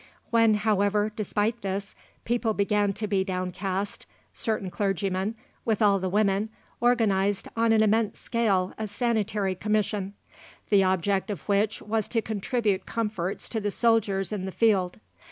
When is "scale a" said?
8.17-8.87